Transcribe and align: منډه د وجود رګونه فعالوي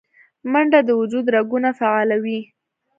منډه 0.51 0.79
د 0.87 0.89
وجود 0.99 1.25
رګونه 1.35 1.69
فعالوي 1.79 2.39